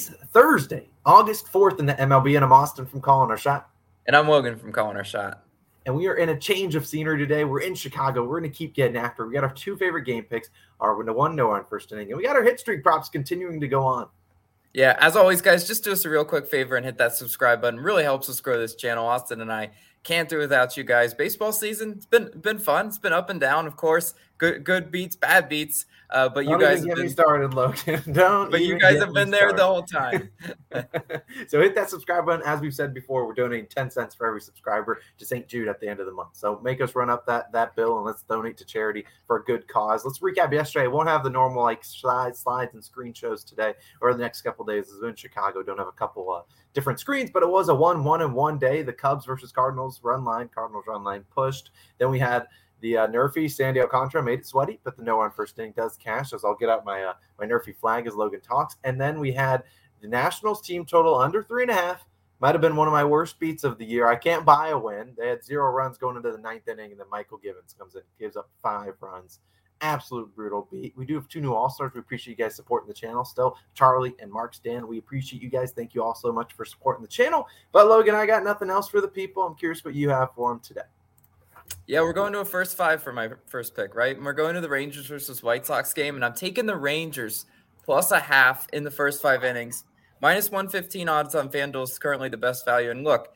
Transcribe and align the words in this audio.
is 0.00 0.14
Thursday, 0.32 0.88
August 1.04 1.46
4th 1.52 1.78
in 1.78 1.84
the 1.84 1.92
MLB, 1.92 2.34
and 2.36 2.44
I'm 2.44 2.52
Austin 2.52 2.86
from 2.86 3.02
Calling 3.02 3.30
Our 3.30 3.36
Shot. 3.36 3.68
And 4.06 4.16
I'm 4.16 4.28
Logan 4.28 4.56
from 4.56 4.72
Calling 4.72 4.96
Our 4.96 5.04
Shot. 5.04 5.44
And 5.84 5.94
we 5.94 6.06
are 6.06 6.14
in 6.14 6.30
a 6.30 6.38
change 6.38 6.74
of 6.74 6.86
scenery 6.86 7.18
today. 7.18 7.44
We're 7.44 7.60
in 7.60 7.74
Chicago. 7.74 8.22
We're 8.24 8.40
going 8.40 8.50
to 8.50 8.56
keep 8.56 8.74
getting 8.74 8.96
after. 8.96 9.26
We 9.26 9.34
got 9.34 9.44
our 9.44 9.52
two 9.52 9.76
favorite 9.76 10.04
game 10.04 10.24
picks, 10.24 10.48
our 10.80 10.94
one 11.12 11.36
no 11.36 11.50
on 11.50 11.66
first 11.66 11.92
inning, 11.92 12.08
and 12.08 12.16
we 12.16 12.24
got 12.24 12.34
our 12.36 12.42
hit 12.42 12.60
streak 12.60 12.82
props 12.82 13.10
continuing 13.10 13.60
to 13.60 13.68
go 13.68 13.82
on. 13.82 14.08
Yeah, 14.72 14.96
as 15.00 15.16
always, 15.16 15.42
guys, 15.42 15.66
just 15.66 15.84
do 15.84 15.92
us 15.92 16.04
a 16.04 16.10
real 16.10 16.24
quick 16.24 16.46
favor 16.46 16.76
and 16.76 16.86
hit 16.86 16.96
that 16.98 17.14
subscribe 17.14 17.60
button. 17.60 17.80
Really 17.80 18.04
helps 18.04 18.30
us 18.30 18.40
grow 18.40 18.58
this 18.58 18.76
channel. 18.76 19.06
Austin 19.06 19.40
and 19.40 19.52
I 19.52 19.70
can't 20.02 20.28
do 20.28 20.38
without 20.38 20.76
you 20.76 20.84
guys. 20.84 21.12
Baseball 21.12 21.52
season's 21.52 22.06
been 22.06 22.30
been 22.40 22.58
fun. 22.58 22.86
It's 22.86 22.98
been 22.98 23.12
up 23.12 23.28
and 23.28 23.40
down, 23.40 23.66
of 23.66 23.76
course. 23.76 24.14
Good 24.40 24.64
good 24.64 24.90
beats, 24.90 25.16
bad 25.16 25.50
beats. 25.50 25.84
Uh, 26.08 26.26
but 26.30 26.46
Don't 26.46 26.58
you 26.58 26.66
guys 26.66 26.82
get 26.82 26.96
been, 26.96 27.04
me 27.04 27.10
started, 27.10 27.52
Logan. 27.52 28.02
Don't. 28.12 28.50
But 28.50 28.62
you 28.62 28.78
guys 28.78 28.98
have 28.98 29.12
been 29.12 29.30
there 29.30 29.52
the 29.52 29.66
whole 29.66 29.82
time. 29.82 30.30
so 31.46 31.60
hit 31.60 31.74
that 31.74 31.90
subscribe 31.90 32.24
button. 32.24 32.44
As 32.46 32.58
we've 32.62 32.74
said 32.74 32.94
before, 32.94 33.26
we're 33.26 33.34
donating 33.34 33.66
ten 33.66 33.90
cents 33.90 34.14
for 34.14 34.26
every 34.26 34.40
subscriber 34.40 35.02
to 35.18 35.26
St. 35.26 35.46
Jude 35.46 35.68
at 35.68 35.78
the 35.78 35.86
end 35.86 36.00
of 36.00 36.06
the 36.06 36.12
month. 36.12 36.30
So 36.32 36.58
make 36.64 36.80
us 36.80 36.94
run 36.94 37.10
up 37.10 37.26
that 37.26 37.52
that 37.52 37.76
bill 37.76 37.98
and 37.98 38.06
let's 38.06 38.22
donate 38.22 38.56
to 38.56 38.64
charity 38.64 39.04
for 39.26 39.36
a 39.36 39.44
good 39.44 39.68
cause. 39.68 40.06
Let's 40.06 40.20
recap 40.20 40.54
yesterday. 40.54 40.86
I 40.86 40.88
Won't 40.88 41.10
have 41.10 41.22
the 41.22 41.28
normal 41.28 41.62
like 41.62 41.84
slides, 41.84 42.38
slides 42.38 42.72
and 42.72 42.82
screen 42.82 43.12
shows 43.12 43.44
today 43.44 43.74
or 44.00 44.14
the 44.14 44.22
next 44.22 44.40
couple 44.40 44.64
days. 44.64 44.88
As 44.88 45.00
we're 45.02 45.10
in 45.10 45.16
Chicago, 45.16 45.62
don't 45.62 45.78
have 45.78 45.86
a 45.86 45.92
couple 45.92 46.32
uh, 46.32 46.40
different 46.72 46.98
screens, 46.98 47.30
but 47.30 47.42
it 47.42 47.48
was 47.50 47.68
a 47.68 47.74
one 47.74 48.04
one 48.04 48.22
and 48.22 48.34
one 48.34 48.58
day. 48.58 48.80
The 48.80 48.94
Cubs 48.94 49.26
versus 49.26 49.52
Cardinals 49.52 50.00
run 50.02 50.24
line. 50.24 50.48
Cardinals 50.48 50.86
run 50.88 51.04
line 51.04 51.26
pushed. 51.30 51.72
Then 51.98 52.10
we 52.10 52.18
had 52.18 52.46
the 52.80 52.96
uh, 52.96 53.06
Nerfy 53.06 53.50
Sandy 53.50 53.80
Alcantara 53.80 54.22
made 54.22 54.40
it 54.40 54.46
sweaty, 54.46 54.80
but 54.84 54.96
the 54.96 55.02
no 55.02 55.20
on 55.20 55.30
first 55.30 55.58
inning 55.58 55.72
does 55.76 55.96
cash. 55.96 56.32
As 56.32 56.44
I'll 56.44 56.56
get 56.56 56.68
out 56.68 56.84
my 56.84 57.02
uh, 57.02 57.14
my 57.38 57.46
Nerfy 57.46 57.76
flag 57.76 58.06
as 58.06 58.14
Logan 58.14 58.40
talks. 58.40 58.76
And 58.84 59.00
then 59.00 59.18
we 59.18 59.32
had 59.32 59.64
the 60.00 60.08
Nationals 60.08 60.62
team 60.62 60.84
total 60.84 61.14
under 61.16 61.42
three 61.42 61.62
and 61.62 61.70
a 61.70 61.74
half. 61.74 62.04
Might 62.40 62.54
have 62.54 62.62
been 62.62 62.76
one 62.76 62.88
of 62.88 62.92
my 62.92 63.04
worst 63.04 63.38
beats 63.38 63.64
of 63.64 63.76
the 63.76 63.84
year. 63.84 64.06
I 64.06 64.16
can't 64.16 64.46
buy 64.46 64.68
a 64.68 64.78
win. 64.78 65.12
They 65.18 65.28
had 65.28 65.44
zero 65.44 65.70
runs 65.70 65.98
going 65.98 66.16
into 66.16 66.32
the 66.32 66.38
ninth 66.38 66.68
inning, 66.68 66.90
and 66.90 66.98
then 66.98 67.06
Mychal 67.12 67.42
Givens 67.42 67.74
comes 67.78 67.96
in, 67.96 68.02
gives 68.18 68.34
up 68.34 68.48
five 68.62 68.94
runs. 69.00 69.40
Absolute 69.82 70.34
brutal 70.34 70.66
beat. 70.70 70.94
We 70.96 71.04
do 71.04 71.14
have 71.14 71.28
two 71.28 71.42
new 71.42 71.52
All 71.52 71.68
Stars. 71.68 71.92
We 71.94 72.00
appreciate 72.00 72.38
you 72.38 72.42
guys 72.42 72.56
supporting 72.56 72.88
the 72.88 72.94
channel 72.94 73.26
still. 73.26 73.58
Charlie 73.74 74.14
and 74.20 74.30
Mark 74.30 74.54
Stan, 74.54 74.86
we 74.86 74.98
appreciate 74.98 75.42
you 75.42 75.50
guys. 75.50 75.72
Thank 75.72 75.94
you 75.94 76.02
all 76.02 76.14
so 76.14 76.32
much 76.32 76.52
for 76.54 76.64
supporting 76.64 77.02
the 77.02 77.08
channel. 77.08 77.46
But 77.72 77.88
Logan, 77.88 78.14
I 78.14 78.26
got 78.26 78.42
nothing 78.44 78.70
else 78.70 78.88
for 78.88 79.00
the 79.02 79.08
people. 79.08 79.42
I'm 79.42 79.54
curious 79.54 79.84
what 79.84 79.94
you 79.94 80.08
have 80.10 80.34
for 80.34 80.50
them 80.50 80.60
today. 80.60 80.82
Yeah, 81.86 82.02
we're 82.02 82.12
going 82.12 82.32
to 82.34 82.40
a 82.40 82.44
first 82.44 82.76
five 82.76 83.02
for 83.02 83.12
my 83.12 83.30
first 83.46 83.74
pick, 83.74 83.94
right? 83.94 84.16
And 84.16 84.24
we're 84.24 84.32
going 84.32 84.54
to 84.54 84.60
the 84.60 84.68
Rangers 84.68 85.06
versus 85.06 85.42
White 85.42 85.66
Sox 85.66 85.92
game, 85.92 86.14
and 86.14 86.24
I'm 86.24 86.34
taking 86.34 86.66
the 86.66 86.76
Rangers 86.76 87.46
plus 87.84 88.12
a 88.12 88.20
half 88.20 88.68
in 88.72 88.84
the 88.84 88.90
first 88.90 89.20
five 89.20 89.42
innings. 89.42 89.84
Minus 90.22 90.50
115 90.50 91.08
odds 91.08 91.34
on 91.34 91.48
FanDuel 91.48 91.84
is 91.84 91.98
currently 91.98 92.28
the 92.28 92.36
best 92.36 92.64
value. 92.64 92.90
And 92.90 93.02
look, 93.02 93.34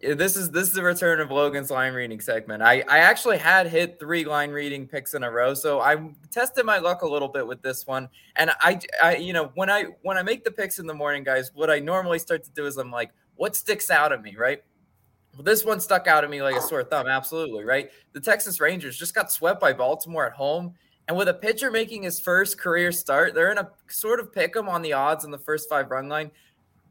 this 0.00 0.36
is 0.36 0.50
this 0.50 0.68
is 0.68 0.74
the 0.74 0.82
return 0.82 1.20
of 1.20 1.30
Logan's 1.30 1.70
line 1.70 1.94
reading 1.94 2.20
segment. 2.20 2.62
I, 2.62 2.84
I 2.88 2.98
actually 2.98 3.38
had 3.38 3.66
hit 3.66 3.98
three 3.98 4.24
line 4.24 4.50
reading 4.50 4.86
picks 4.86 5.14
in 5.14 5.22
a 5.22 5.30
row, 5.30 5.54
so 5.54 5.80
I 5.80 5.96
tested 6.30 6.66
my 6.66 6.78
luck 6.78 7.02
a 7.02 7.08
little 7.08 7.28
bit 7.28 7.46
with 7.46 7.62
this 7.62 7.86
one. 7.86 8.08
And 8.36 8.50
I, 8.60 8.80
I 9.02 9.16
you 9.16 9.32
know 9.32 9.50
when 9.54 9.70
I 9.70 9.84
when 10.02 10.18
I 10.18 10.22
make 10.22 10.44
the 10.44 10.50
picks 10.50 10.78
in 10.78 10.86
the 10.86 10.94
morning, 10.94 11.24
guys, 11.24 11.52
what 11.54 11.70
I 11.70 11.78
normally 11.78 12.18
start 12.18 12.44
to 12.44 12.50
do 12.50 12.66
is 12.66 12.76
I'm 12.76 12.90
like, 12.90 13.12
what 13.36 13.56
sticks 13.56 13.88
out 13.88 14.12
at 14.12 14.22
me, 14.22 14.36
right? 14.36 14.62
This 15.42 15.64
one 15.64 15.80
stuck 15.80 16.06
out 16.06 16.24
at 16.24 16.30
me 16.30 16.42
like 16.42 16.56
a 16.56 16.60
sore 16.60 16.84
thumb. 16.84 17.06
Absolutely, 17.06 17.64
right? 17.64 17.90
The 18.12 18.20
Texas 18.20 18.60
Rangers 18.60 18.96
just 18.96 19.14
got 19.14 19.32
swept 19.32 19.60
by 19.60 19.72
Baltimore 19.72 20.26
at 20.26 20.32
home. 20.32 20.74
And 21.06 21.16
with 21.16 21.28
a 21.28 21.34
pitcher 21.34 21.70
making 21.70 22.02
his 22.02 22.18
first 22.18 22.58
career 22.58 22.90
start, 22.90 23.34
they're 23.34 23.52
in 23.52 23.58
a 23.58 23.70
sort 23.88 24.20
of 24.20 24.32
pick 24.32 24.56
'em 24.56 24.68
on 24.68 24.80
the 24.82 24.94
odds 24.94 25.24
in 25.24 25.30
the 25.30 25.38
first 25.38 25.68
five 25.68 25.90
run 25.90 26.08
line. 26.08 26.30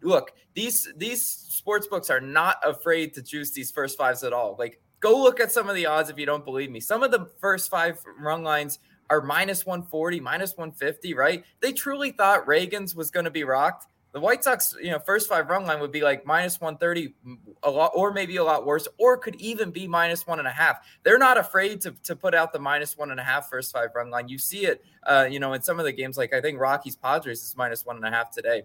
Look, 0.02 0.34
these 0.54 0.92
these 0.98 1.24
sports 1.26 1.88
books 1.88 2.10
are 2.10 2.22
not 2.22 2.58
afraid 2.64 3.14
to 3.16 3.22
juice 3.22 3.52
these 3.52 3.72
first 3.72 3.98
fives 3.98 4.24
at 4.24 4.34
all. 4.34 4.56
Like, 4.60 4.82
go 5.00 5.18
look 5.18 5.40
at 5.40 5.52
some 5.52 5.70
of 5.70 5.76
the 5.76 5.86
odds 5.86 6.10
if 6.10 6.20
you 6.20 6.26
don't 6.26 6.46
believe 6.46 6.70
me. 6.70 6.80
Some 6.80 7.02
of 7.02 7.12
the 7.12 7.30
first 7.40 7.72
five 7.72 8.00
run 8.20 8.44
lines 8.44 8.80
are 9.10 9.22
minus 9.22 9.66
140, 9.66 10.20
minus 10.20 10.56
150, 10.58 11.14
right? 11.14 11.44
They 11.60 11.72
truly 11.72 12.12
thought 12.12 12.46
Ragans 12.46 12.96
was 12.96 13.10
going 13.12 13.26
to 13.26 13.32
be 13.32 13.44
rocked. 13.44 13.88
The 14.14 14.20
White 14.20 14.44
Sox, 14.44 14.76
you 14.80 14.92
know, 14.92 15.00
first 15.00 15.28
five 15.28 15.50
run 15.50 15.66
line 15.66 15.80
would 15.80 15.92
be 15.92 16.02
like 16.02 16.24
minus 16.24 16.62
130, 16.62 17.16
a 17.64 17.70
lot, 17.70 17.92
or 17.96 18.14
maybe 18.14 18.36
a 18.36 18.44
lot 18.44 18.64
worse, 18.64 18.88
or 19.00 19.18
could 19.18 19.36
even 19.42 19.72
be 19.72 19.88
minus 19.88 20.28
one 20.28 20.38
and 20.38 20.48
a 20.48 20.52
half. 20.52 20.86
They're 21.02 21.18
not 21.18 21.40
afraid 21.40 21.82
to, 21.82 21.96
to 22.04 22.16
put 22.16 22.36
out 22.36 22.54
the 22.54 22.60
minus 22.60 22.96
one 22.96 23.10
and 23.10 23.20
a 23.20 23.24
half 23.24 23.50
first 23.50 23.74
five 23.74 23.90
run 23.96 24.12
line. 24.12 24.28
You 24.28 24.38
see 24.38 24.68
it, 24.68 24.86
uh, 25.08 25.28
you 25.30 25.40
know, 25.40 25.54
in 25.54 25.64
some 25.64 25.80
of 25.80 25.86
the 25.86 25.92
games, 25.92 26.16
like 26.16 26.32
I 26.32 26.42
think 26.42 26.60
Rockies 26.60 26.96
Padres 26.96 27.42
is 27.42 27.58
minus 27.58 27.88
one 27.88 27.96
and 27.96 28.06
a 28.06 28.12
half 28.12 28.30
today. 28.30 28.64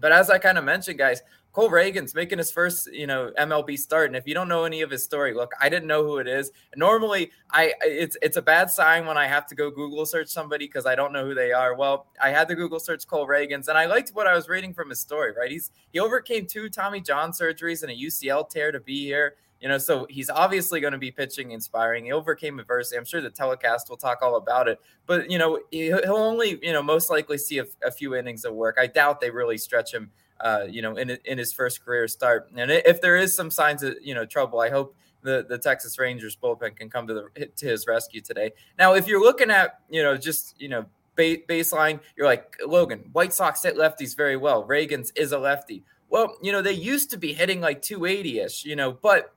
But 0.00 0.10
as 0.10 0.30
I 0.30 0.38
kind 0.38 0.56
of 0.56 0.64
mentioned, 0.64 0.98
guys, 0.98 1.22
Cole 1.52 1.68
Ragans 1.68 2.14
making 2.14 2.38
his 2.38 2.50
first, 2.50 2.90
you 2.92 3.06
know, 3.06 3.30
MLB 3.38 3.78
start. 3.78 4.06
And 4.06 4.16
if 4.16 4.26
you 4.26 4.32
don't 4.32 4.48
know 4.48 4.64
any 4.64 4.80
of 4.80 4.90
his 4.90 5.04
story, 5.04 5.34
look, 5.34 5.52
I 5.60 5.68
didn't 5.68 5.86
know 5.86 6.02
who 6.02 6.16
it 6.16 6.26
is. 6.26 6.50
Normally, 6.76 7.30
I 7.50 7.74
it's 7.82 8.16
it's 8.22 8.38
a 8.38 8.42
bad 8.42 8.70
sign 8.70 9.04
when 9.04 9.18
I 9.18 9.26
have 9.26 9.46
to 9.48 9.54
go 9.54 9.70
Google 9.70 10.06
search 10.06 10.28
somebody 10.28 10.66
because 10.66 10.86
I 10.86 10.94
don't 10.94 11.12
know 11.12 11.26
who 11.26 11.34
they 11.34 11.52
are. 11.52 11.74
Well, 11.76 12.06
I 12.22 12.30
had 12.30 12.48
to 12.48 12.54
Google 12.54 12.80
search 12.80 13.06
Cole 13.06 13.26
Ragans, 13.26 13.68
and 13.68 13.76
I 13.76 13.84
liked 13.84 14.10
what 14.14 14.26
I 14.26 14.34
was 14.34 14.48
reading 14.48 14.72
from 14.72 14.88
his 14.88 15.00
story. 15.00 15.32
Right, 15.38 15.50
he's 15.50 15.70
he 15.92 16.00
overcame 16.00 16.46
two 16.46 16.70
Tommy 16.70 17.02
John 17.02 17.32
surgeries 17.32 17.82
and 17.82 17.92
a 17.92 17.94
UCL 17.94 18.48
tear 18.48 18.72
to 18.72 18.80
be 18.80 19.04
here. 19.04 19.34
You 19.60 19.68
know, 19.68 19.78
so 19.78 20.06
he's 20.10 20.28
obviously 20.28 20.80
going 20.80 20.92
to 20.92 20.98
be 20.98 21.12
pitching 21.12 21.52
inspiring. 21.52 22.06
He 22.06 22.12
overcame 22.12 22.58
adversity. 22.58 22.98
I'm 22.98 23.04
sure 23.04 23.20
the 23.20 23.30
telecast 23.30 23.88
will 23.88 23.96
talk 23.96 24.18
all 24.20 24.34
about 24.34 24.66
it. 24.66 24.80
But 25.06 25.30
you 25.30 25.38
know, 25.38 25.60
he'll 25.70 26.16
only 26.16 26.58
you 26.62 26.72
know 26.72 26.82
most 26.82 27.10
likely 27.10 27.36
see 27.36 27.58
a, 27.58 27.66
a 27.84 27.90
few 27.92 28.14
innings 28.14 28.46
of 28.46 28.54
work. 28.54 28.78
I 28.80 28.86
doubt 28.86 29.20
they 29.20 29.30
really 29.30 29.58
stretch 29.58 29.92
him 29.92 30.10
uh, 30.42 30.66
you 30.68 30.82
know, 30.82 30.96
in 30.96 31.18
in 31.24 31.38
his 31.38 31.52
first 31.52 31.84
career 31.84 32.08
start. 32.08 32.50
And 32.54 32.70
if 32.70 33.00
there 33.00 33.16
is 33.16 33.34
some 33.34 33.50
signs 33.50 33.82
of 33.82 33.94
you 34.02 34.14
know 34.14 34.26
trouble, 34.26 34.60
I 34.60 34.70
hope 34.70 34.94
the 35.22 35.46
the 35.48 35.56
Texas 35.56 35.98
Rangers 35.98 36.36
bullpen 36.36 36.76
can 36.76 36.90
come 36.90 37.06
to 37.06 37.14
the 37.14 37.46
to 37.46 37.66
his 37.66 37.86
rescue 37.86 38.20
today. 38.20 38.52
Now, 38.78 38.94
if 38.94 39.06
you're 39.06 39.22
looking 39.22 39.50
at 39.50 39.80
you 39.88 40.02
know 40.02 40.16
just 40.16 40.60
you 40.60 40.68
know 40.68 40.86
baseline, 41.16 42.00
you're 42.16 42.26
like 42.26 42.56
Logan, 42.66 43.08
White 43.12 43.32
Sox 43.32 43.62
hit 43.62 43.76
lefties 43.76 44.16
very 44.16 44.36
well. 44.36 44.66
Ragans 44.66 45.12
is 45.16 45.32
a 45.32 45.38
lefty. 45.38 45.84
Well, 46.08 46.36
you 46.42 46.52
know 46.52 46.60
they 46.60 46.72
used 46.72 47.10
to 47.10 47.16
be 47.16 47.32
hitting 47.32 47.60
like 47.60 47.80
280 47.80 48.40
ish, 48.40 48.64
you 48.64 48.76
know, 48.76 48.92
but 48.92 49.32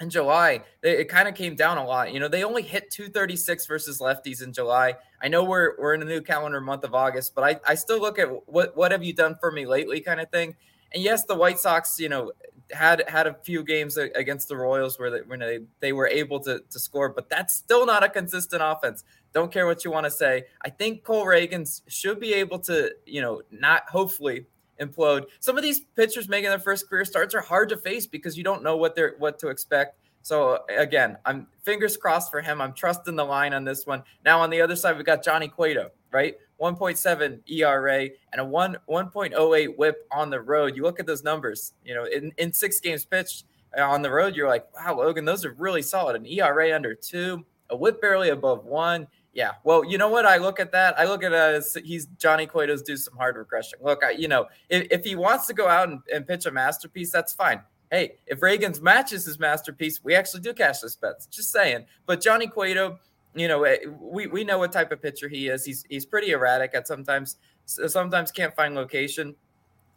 in 0.00 0.10
July, 0.10 0.62
it 0.82 1.08
kind 1.08 1.28
of 1.28 1.34
came 1.34 1.56
down 1.56 1.76
a 1.76 1.84
lot. 1.84 2.12
You 2.12 2.20
know, 2.20 2.28
they 2.28 2.44
only 2.44 2.62
hit 2.62 2.90
236 2.90 3.66
versus 3.66 3.98
lefties 3.98 4.42
in 4.42 4.52
July. 4.52 4.94
I 5.20 5.28
know 5.28 5.42
we're 5.42 5.74
we're 5.78 5.94
in 5.94 6.02
a 6.02 6.04
new 6.04 6.20
calendar 6.20 6.60
month 6.60 6.84
of 6.84 6.94
August, 6.94 7.34
but 7.34 7.42
I, 7.42 7.72
I 7.72 7.74
still 7.74 8.00
look 8.00 8.18
at 8.18 8.28
what 8.48 8.76
what 8.76 8.92
have 8.92 9.02
you 9.02 9.12
done 9.12 9.36
for 9.40 9.50
me 9.50 9.66
lately 9.66 10.00
kind 10.00 10.20
of 10.20 10.30
thing. 10.30 10.54
And 10.92 11.02
yes, 11.02 11.24
the 11.24 11.34
White 11.34 11.58
Sox, 11.58 11.98
you 11.98 12.08
know, 12.08 12.32
had 12.72 13.04
had 13.08 13.26
a 13.26 13.34
few 13.34 13.62
games 13.64 13.96
against 13.96 14.48
the 14.48 14.56
Royals 14.56 14.98
where 14.98 15.10
they, 15.10 15.20
when 15.20 15.40
they, 15.40 15.60
they 15.80 15.92
were 15.92 16.06
able 16.06 16.40
to, 16.40 16.60
to 16.70 16.78
score, 16.78 17.08
but 17.08 17.28
that's 17.28 17.54
still 17.54 17.86
not 17.86 18.04
a 18.04 18.08
consistent 18.08 18.62
offense. 18.64 19.04
Don't 19.32 19.52
care 19.52 19.66
what 19.66 19.84
you 19.84 19.90
want 19.90 20.04
to 20.04 20.10
say. 20.10 20.44
I 20.62 20.70
think 20.70 21.04
Cole 21.04 21.24
Ragans 21.24 21.82
should 21.88 22.20
be 22.20 22.34
able 22.34 22.58
to, 22.60 22.94
you 23.04 23.20
know, 23.20 23.42
not 23.50 23.88
hopefully 23.88 24.46
implode. 24.80 25.26
Some 25.40 25.56
of 25.56 25.62
these 25.62 25.80
pitchers 25.96 26.28
making 26.28 26.50
their 26.50 26.58
first 26.58 26.88
career 26.88 27.04
starts 27.04 27.34
are 27.34 27.40
hard 27.40 27.68
to 27.70 27.76
face 27.76 28.06
because 28.06 28.36
you 28.36 28.44
don't 28.44 28.62
know 28.62 28.76
what 28.76 28.94
they're 28.94 29.14
what 29.18 29.38
to 29.40 29.48
expect. 29.48 29.98
So 30.22 30.58
again, 30.68 31.16
I'm 31.24 31.46
fingers 31.62 31.96
crossed 31.96 32.30
for 32.30 32.40
him. 32.40 32.60
I'm 32.60 32.72
trusting 32.72 33.16
the 33.16 33.24
line 33.24 33.54
on 33.54 33.64
this 33.64 33.86
one. 33.86 34.02
Now 34.24 34.40
on 34.40 34.50
the 34.50 34.60
other 34.60 34.76
side, 34.76 34.96
we've 34.96 35.06
got 35.06 35.24
Johnny 35.24 35.48
Cueto, 35.48 35.90
right? 36.12 36.36
1.7 36.60 37.40
ERA 37.50 38.08
and 38.32 38.40
a 38.40 38.44
1 38.44 38.76
1.08 38.88 39.76
WHIP 39.76 40.06
on 40.12 40.30
the 40.30 40.40
road. 40.40 40.76
You 40.76 40.82
look 40.82 41.00
at 41.00 41.06
those 41.06 41.22
numbers. 41.22 41.72
You 41.84 41.94
know, 41.94 42.04
in, 42.04 42.32
in 42.38 42.52
six 42.52 42.80
games 42.80 43.04
pitched 43.04 43.44
uh, 43.78 43.82
on 43.82 44.02
the 44.02 44.10
road, 44.10 44.34
you're 44.34 44.48
like, 44.48 44.66
wow, 44.74 44.98
Logan, 44.98 45.24
those 45.24 45.44
are 45.44 45.52
really 45.52 45.82
solid. 45.82 46.16
An 46.16 46.26
ERA 46.26 46.74
under 46.74 46.94
two, 46.94 47.44
a 47.70 47.76
WHIP 47.76 48.00
barely 48.00 48.30
above 48.30 48.64
one. 48.64 49.06
Yeah. 49.38 49.52
Well, 49.62 49.84
you 49.84 49.98
know 49.98 50.08
what? 50.08 50.26
I 50.26 50.38
look 50.38 50.58
at 50.58 50.72
that. 50.72 50.98
I 50.98 51.04
look 51.04 51.22
at 51.22 51.32
as 51.32 51.76
he's 51.84 52.06
Johnny 52.18 52.44
Cueto's 52.44 52.82
do 52.82 52.96
some 52.96 53.16
hard 53.16 53.36
regression. 53.36 53.78
Look, 53.80 54.02
I, 54.02 54.10
you 54.10 54.26
know, 54.26 54.48
if, 54.68 54.88
if 54.90 55.04
he 55.04 55.14
wants 55.14 55.46
to 55.46 55.54
go 55.54 55.68
out 55.68 55.88
and, 55.88 56.00
and 56.12 56.26
pitch 56.26 56.46
a 56.46 56.50
masterpiece, 56.50 57.12
that's 57.12 57.32
fine. 57.32 57.62
Hey, 57.88 58.16
if 58.26 58.40
Ragans 58.40 58.80
matches 58.80 59.24
his 59.24 59.38
masterpiece, 59.38 60.02
we 60.02 60.16
actually 60.16 60.40
do 60.40 60.52
cash 60.52 60.80
this 60.80 60.96
bets. 60.96 61.26
Just 61.26 61.52
saying. 61.52 61.84
But 62.04 62.20
Johnny 62.20 62.48
Cueto, 62.48 62.98
you 63.36 63.46
know, 63.46 63.62
eh, 63.62 63.76
we, 64.00 64.26
we 64.26 64.42
know 64.42 64.58
what 64.58 64.72
type 64.72 64.90
of 64.90 65.00
pitcher 65.00 65.28
he 65.28 65.46
is. 65.46 65.64
He's 65.64 65.84
he's 65.88 66.04
pretty 66.04 66.32
erratic 66.32 66.74
at 66.74 66.88
sometimes 66.88 67.36
sometimes 67.64 68.32
can't 68.32 68.56
find 68.56 68.74
location. 68.74 69.36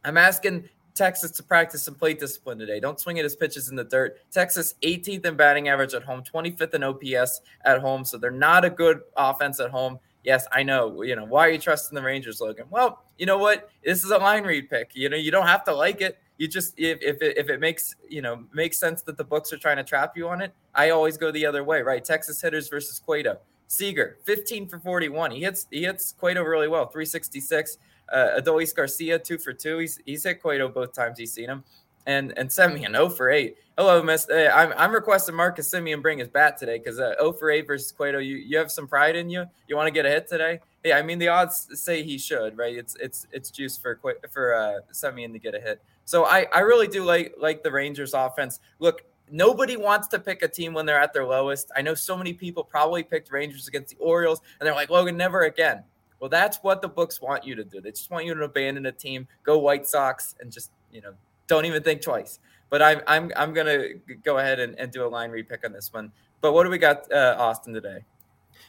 I'm 0.06 0.18
asking 0.18 0.70
Texas 0.94 1.32
to 1.32 1.44
practice 1.44 1.84
some 1.84 1.96
plate 1.96 2.20
discipline 2.20 2.60
today. 2.60 2.80
Don't 2.80 3.00
swing 3.00 3.18
at 3.20 3.24
his 3.24 3.36
pitches 3.36 3.70
in 3.70 3.76
the 3.76 3.84
dirt. 3.84 4.18
Texas 4.32 4.76
18th 4.84 5.26
in 5.26 5.36
batting 5.36 5.68
average 5.68 5.94
at 5.94 6.04
home, 6.04 6.24
25th 6.24 6.74
in 6.74 6.84
OPS 6.84 7.42
at 7.66 7.80
home. 7.80 8.06
So 8.06 8.18
they're 8.18 8.32
not 8.32 8.66
a 8.66 8.70
good 8.70 9.02
offense 9.16 9.60
at 9.60 9.72
home. 9.72 10.00
Yes, 10.24 10.46
I 10.52 10.64
know. 10.64 11.02
You 11.02 11.16
know, 11.16 11.26
why 11.26 11.48
are 11.48 11.52
you 11.52 11.58
trusting 11.58 11.96
the 11.96 12.02
Rangers, 12.02 12.42
Logan? 12.42 12.66
Well, 12.70 13.04
you 13.18 13.26
know 13.26 13.38
what? 13.38 13.70
This 13.84 14.04
is 14.04 14.12
a 14.12 14.18
line 14.18 14.44
read 14.44 14.70
pick. 14.70 14.92
You 14.94 15.10
know, 15.10 15.18
you 15.18 15.32
don't 15.32 15.48
have 15.48 15.64
to 15.66 15.74
like 15.74 16.02
it. 16.02 16.20
You 16.38 16.48
just 16.48 16.74
if 16.78 17.02
if 17.02 17.22
it, 17.22 17.38
if 17.38 17.50
it 17.50 17.60
makes 17.60 17.96
you 18.08 18.22
know 18.22 18.44
makes 18.54 18.78
sense 18.78 19.02
that 19.04 19.18
the 19.18 19.24
books 19.24 19.54
are 19.54 19.58
trying 19.58 19.78
to 19.78 19.84
trap 19.84 20.18
you 20.18 20.28
on 20.28 20.42
it, 20.42 20.54
I 20.74 20.90
always 20.90 21.18
go 21.18 21.32
the 21.32 21.46
other 21.46 21.64
way, 21.64 21.82
right? 21.82 22.04
Texas 22.04 22.42
hitters 22.42 22.68
versus 22.68 23.00
Cueto. 23.00 23.38
Seager, 23.68 24.18
15 24.26 24.68
for 24.68 24.80
41. 24.80 25.32
He 25.32 25.42
hits 25.42 25.66
he 25.72 25.84
hits 25.84 26.12
Cueto 26.12 26.44
really 26.44 26.68
well, 26.68 26.88
366. 26.88 27.78
Uh, 28.12 28.40
Adolis 28.40 28.76
Garcia, 28.76 29.18
two 29.18 29.38
for 29.38 29.54
two. 29.54 29.80
He's 29.80 30.00
he's 30.06 30.24
hit 30.24 30.42
Cueto 30.42 30.68
both 30.70 30.94
times 30.94 31.18
he's 31.18 31.34
seen 31.34 31.50
him. 31.50 31.64
And 32.08 32.34
and 32.38 32.50
Semien 32.50 32.92
0 32.92 33.10
for 33.10 33.30
8. 33.30 33.56
Hello, 33.78 34.02
Miss. 34.02 34.28
Uh, 34.28 34.52
I'm, 34.54 34.74
I'm 34.76 34.92
requesting 34.92 35.36
Marcus 35.36 35.70
Semien 35.72 36.02
bring 36.02 36.18
his 36.18 36.28
bat 36.28 36.58
today 36.58 36.80
because 36.80 37.00
uh, 37.00 37.14
0 37.20 37.34
for 37.34 37.52
8 37.52 37.68
versus 37.68 37.92
Cueto. 37.92 38.18
You 38.18 38.38
you 38.38 38.58
have 38.58 38.72
some 38.72 38.88
pride 38.88 39.16
in 39.16 39.30
you. 39.30 39.46
You 39.68 39.76
want 39.76 39.88
to 39.88 39.92
get 39.92 40.06
a 40.06 40.10
hit 40.10 40.28
today? 40.28 40.60
Yeah, 40.84 40.98
I 40.98 41.04
mean 41.04 41.20
the 41.20 41.28
odds 41.28 41.68
say 41.80 42.02
he 42.02 42.18
should, 42.18 42.58
right? 42.58 42.76
It's 42.76 42.96
it's 42.96 43.28
it's 43.32 43.52
juice 43.52 43.78
for 43.78 44.00
for 44.32 44.56
uh, 44.56 44.80
Semien 44.92 45.32
to 45.34 45.40
get 45.40 45.54
a 45.54 45.60
hit. 45.60 45.82
So 46.06 46.26
I 46.26 46.48
I 46.54 46.62
really 46.62 46.88
do 46.88 47.04
like 47.04 47.36
like 47.38 47.62
the 47.62 47.72
Rangers 47.72 48.16
offense. 48.16 48.60
Look, 48.80 49.04
nobody 49.32 49.78
wants 49.78 50.08
to 50.10 50.20
pick 50.20 50.42
a 50.44 50.48
team 50.48 50.74
when 50.74 50.86
they're 50.86 51.00
at 51.00 51.14
their 51.14 51.26
lowest. 51.26 51.72
I 51.76 51.82
know 51.82 51.94
so 51.94 52.18
many 52.18 52.34
people 52.34 52.64
probably 52.64 53.04
picked 53.04 53.32
Rangers 53.32 53.68
against 53.68 53.96
the 53.96 54.04
Orioles, 54.04 54.42
and 54.60 54.68
they're 54.68 54.76
like, 54.76 54.90
Logan, 54.90 55.18
never 55.18 55.44
again. 55.44 55.84
Well, 56.22 56.30
that's 56.30 56.60
what 56.62 56.84
the 56.84 56.88
books 56.88 57.20
want 57.20 57.44
you 57.44 57.56
to 57.56 57.64
do. 57.64 57.82
They 57.82 57.90
just 57.90 58.12
want 58.12 58.26
you 58.26 58.36
to 58.36 58.44
abandon 58.44 58.86
a 58.86 58.92
team, 58.92 59.28
go 59.44 59.58
White 59.58 59.88
Sox, 59.88 60.36
and 60.40 60.52
just 60.52 60.72
you 60.92 61.02
know 61.02 61.14
don't 61.48 61.66
even 61.66 61.82
think 61.82 62.02
twice. 62.02 62.40
But 62.70 62.84
I'm 62.84 63.02
I'm 63.08 63.32
I'm 63.36 63.54
gonna 63.54 63.96
go 64.24 64.38
ahead 64.38 64.60
and, 64.60 64.78
and 64.80 64.92
do 64.92 65.04
a 65.04 65.10
line 65.10 65.32
repick 65.32 65.66
on 65.66 65.74
this 65.74 65.92
one. 65.92 66.12
But 66.40 66.54
what 66.54 66.64
do 66.64 66.70
we 66.70 66.78
got, 66.78 67.12
uh, 67.12 67.36
Austin 67.38 67.74
today? 67.74 68.04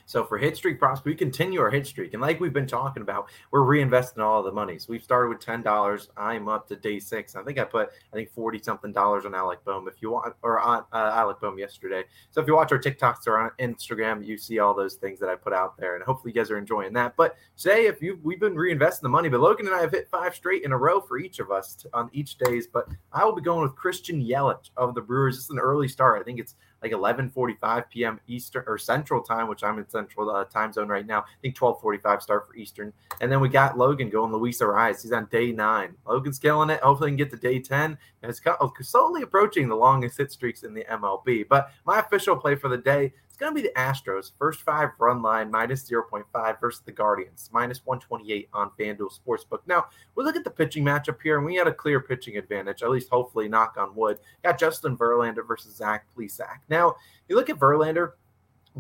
So 0.07 0.25
for 0.25 0.39
hit 0.39 0.57
streak 0.57 0.79
props, 0.79 1.05
we 1.05 1.15
continue 1.15 1.61
our 1.61 1.71
hit 1.71 1.87
streak, 1.87 2.13
and 2.13 2.23
like 2.23 2.41
we've 2.41 2.53
been 2.53 2.67
talking 2.67 3.03
about, 3.03 3.29
we're 3.51 3.61
reinvesting 3.61 4.19
all 4.19 4.41
of 4.41 4.45
the 4.45 4.53
money. 4.53 4.79
So 4.79 4.87
we've 4.91 5.03
started 5.03 5.29
with 5.29 5.41
ten 5.41 5.63
dollars. 5.63 6.11
I'm 6.17 6.49
up 6.49 6.69
to 6.69 6.77
day 6.77 6.99
six. 6.99 7.37
I 7.37 7.43
think 7.43 7.59
I 7.59 7.65
put 7.65 7.91
I 8.13 8.17
think 8.17 8.31
forty 8.33 8.61
something 8.63 8.93
dollars 8.93 9.25
on 9.27 9.35
Alec 9.35 9.65
Bohm. 9.65 9.89
If 9.89 10.03
you 10.03 10.11
want, 10.11 10.35
or 10.43 10.61
on 10.61 10.85
uh, 10.93 11.11
Alec 11.15 11.41
Bohm 11.41 11.59
yesterday. 11.59 12.05
So 12.31 12.41
if 12.41 12.47
you 12.47 12.55
watch 12.55 12.73
our 12.73 12.79
TikToks 12.79 13.27
or 13.27 13.39
on 13.39 13.51
Instagram, 13.59 14.25
you 14.25 14.37
see 14.37 14.59
all 14.59 14.75
those 14.75 14.95
things 14.95 15.19
that 15.21 15.29
I 15.29 15.35
put 15.35 15.53
out 15.53 15.77
there, 15.77 15.97
and 15.97 16.05
hopefully 16.05 16.33
you 16.35 16.41
guys 16.41 16.51
are 16.51 16.59
enjoying 16.59 16.93
that. 16.95 17.17
But 17.17 17.37
today, 17.57 17.87
if 17.87 18.03
you 18.03 18.19
we've 18.23 18.41
been 18.41 18.55
reinvesting 18.55 19.03
the 19.03 19.09
money, 19.09 19.29
but 19.29 19.41
Logan 19.41 19.67
and 19.67 19.75
I 19.75 19.81
have 19.81 19.93
hit 19.93 20.09
five 20.11 20.35
straight 20.35 20.65
in 20.65 20.73
a 20.73 20.79
row 20.79 21.01
for 21.01 21.19
each 21.19 21.39
of 21.39 21.51
us 21.51 21.85
on 21.93 22.11
each 22.13 22.39
days. 22.39 22.67
But 22.67 22.89
I 23.13 23.25
will 23.25 23.35
be 23.35 23.43
going 23.43 23.63
with 23.63 23.77
Christian 23.77 24.23
Yelich 24.23 24.71
of 24.77 24.95
the 24.95 25.01
Brewers. 25.01 25.37
It's 25.37 25.51
an 25.51 25.59
early 25.59 25.89
start. 25.89 26.21
I 26.21 26.25
think 26.25 26.39
it's 26.39 26.55
like 26.83 26.93
11:45 26.93 27.91
p.m. 27.91 28.21
Eastern 28.27 28.65
or 28.67 28.79
Central 28.79 29.23
time, 29.23 29.49
which 29.49 29.63
I'm 29.63 29.79
in 29.79 29.89
Central 29.89 30.31
uh, 30.31 30.45
time 30.45 30.73
zone 30.73 30.89
right 30.89 31.07
now. 31.07 31.21
I 31.21 31.41
think 31.41 31.57
12:45 31.57 32.23
start 32.23 32.49
for 32.49 32.57
Eastern, 32.57 32.93
and 33.21 33.31
then 33.31 33.41
we 33.41 33.49
got 33.49 33.79
Logan 33.79 34.11
going. 34.11 34.33
Luis 34.33 34.61
Arraez, 34.61 35.03
he's 35.03 35.13
on 35.13 35.27
day 35.27 35.53
nine. 35.53 35.95
Logan's 36.07 36.39
killing 36.39 36.71
it. 36.71 36.81
Hopefully, 36.81 37.11
he 37.11 37.17
can 37.17 37.25
get 37.25 37.31
to 37.31 37.37
day 37.37 37.61
10. 37.61 37.99
It's 38.23 38.41
slowly 38.83 39.23
approaching 39.23 39.69
the 39.69 39.77
longest 39.77 40.19
hit 40.19 40.33
streaks 40.33 40.63
in 40.63 40.75
the 40.75 40.85
MLB. 40.85 41.49
But 41.49 41.71
my 41.85 41.99
official 41.99 42.37
play 42.37 42.55
for 42.55 42.69
the 42.69 42.79
day 42.79 43.13
going 43.37 43.55
to 43.55 43.63
be 43.63 43.67
the 43.67 43.75
Astros. 43.75 44.33
First 44.39 44.61
five 44.61 44.91
run 44.99 45.23
line 45.23 45.51
minus 45.51 45.89
0.5 45.89 46.61
versus 46.61 46.83
the 46.85 46.93
Guardians, 46.93 47.51
minus 47.53 47.85
128 47.85 48.49
on 48.53 48.71
FanDuel 48.79 49.19
Sportsbook. 49.19 49.61
Now, 49.67 49.87
we 50.15 50.25
look 50.25 50.37
at 50.37 50.45
the 50.45 50.51
pitching 50.51 50.85
matchup 50.85 51.21
here, 51.23 51.39
and 51.39 51.47
we 51.47 51.57
had 51.57 51.67
a 51.67 51.73
clear 51.73 52.01
pitching 52.01 52.37
advantage, 52.37 52.83
at 52.83 52.91
least 52.91 53.09
hopefully, 53.11 53.49
knock 53.49 53.77
on 53.79 53.95
wood. 53.95 54.19
Got 54.45 54.59
Justin 54.59 54.97
Verlander 54.97 55.47
versus 55.47 55.77
Zach 55.77 56.07
Plesac. 56.17 56.59
Now, 56.69 56.97
you 57.29 57.37
look 57.37 57.51
at 57.51 57.59
Verlander, 57.59 58.13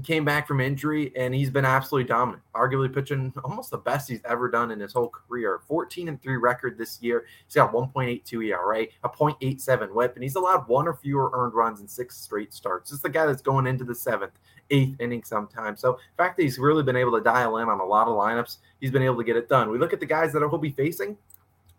came 0.02 0.24
back 0.24 0.48
from 0.48 0.60
injury 0.60 1.12
and 1.16 1.34
he's 1.34 1.50
been 1.50 1.64
absolutely 1.64 2.08
dominant. 2.08 2.42
Arguably 2.54 2.92
pitching 2.92 3.32
almost 3.44 3.70
the 3.70 3.78
best 3.78 4.08
he's 4.08 4.22
ever 4.24 4.50
done 4.50 4.70
in 4.70 4.80
his 4.80 4.92
whole 4.92 5.08
career. 5.08 5.60
14 5.68 6.08
and 6.08 6.22
3 6.22 6.36
record 6.36 6.78
this 6.78 6.98
year. 7.02 7.26
He's 7.46 7.54
got 7.54 7.72
1.82 7.72 8.48
era 8.48 8.86
a 9.04 9.08
0.87 9.08 9.94
whip 9.94 10.14
and 10.14 10.22
he's 10.22 10.36
allowed 10.36 10.66
one 10.66 10.88
or 10.88 10.94
fewer 10.94 11.30
earned 11.34 11.54
runs 11.54 11.80
in 11.80 11.88
six 11.88 12.16
straight 12.16 12.54
starts. 12.54 12.90
This 12.90 12.96
is 12.96 13.02
the 13.02 13.10
guy 13.10 13.26
that's 13.26 13.42
going 13.42 13.66
into 13.66 13.84
the 13.84 13.94
seventh 13.94 14.32
eighth 14.70 14.98
inning 15.00 15.22
sometimes. 15.22 15.80
So 15.80 15.92
the 15.92 16.22
fact 16.22 16.36
that 16.36 16.44
he's 16.44 16.58
really 16.58 16.82
been 16.82 16.96
able 16.96 17.12
to 17.12 17.20
dial 17.20 17.58
in 17.58 17.68
on 17.68 17.80
a 17.80 17.84
lot 17.84 18.08
of 18.08 18.14
lineups 18.14 18.58
he's 18.80 18.90
been 18.90 19.02
able 19.02 19.16
to 19.16 19.24
get 19.24 19.36
it 19.36 19.48
done. 19.48 19.70
We 19.70 19.78
look 19.78 19.92
at 19.92 20.00
the 20.00 20.06
guys 20.06 20.32
that 20.32 20.40
he'll 20.40 20.58
be 20.58 20.70
facing 20.70 21.16